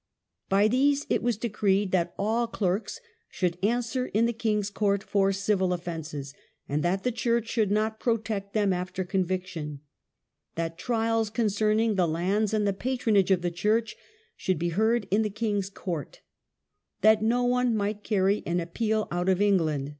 By 0.49 0.67
these 0.67 1.05
it 1.11 1.21
was 1.21 1.37
decreed 1.37 1.91
that 1.91 2.15
all 2.17 2.47
clerks 2.47 2.99
should 3.29 3.59
answer 3.61 4.07
in 4.07 4.25
the 4.25 4.33
king's 4.33 4.71
court 4.71 5.03
for 5.03 5.31
civil 5.31 5.73
offences, 5.73 6.33
and 6.67 6.81
that 6.81 7.03
the 7.03 7.11
church 7.11 7.45
The 7.49 7.49
Consti 7.51 7.51
should 7.51 7.71
not 7.71 7.99
protect 7.99 8.53
them 8.55 8.73
after 8.73 9.03
conviction; 9.03 9.67
SiSlfdSn, 9.81 10.55
that 10.55 10.77
trials 10.79 11.29
concerning 11.29 11.93
the 11.97 12.07
lands 12.07 12.51
and 12.51 12.65
the 12.65 12.71
1164. 12.71 12.71
* 12.73 12.81
patronage 12.91 13.29
of 13.29 13.43
the 13.43 13.55
church 13.55 13.95
should 14.35 14.57
be 14.57 14.69
heard 14.69 15.07
in 15.11 15.21
the 15.21 15.29
king's 15.29 15.69
court; 15.69 16.21
that 17.01 17.21
no 17.21 17.43
one 17.43 17.75
might 17.77 18.03
carry 18.03 18.41
an 18.47 18.59
appeal 18.59 19.07
out 19.11 19.29
of 19.29 19.39
England 19.39 19.89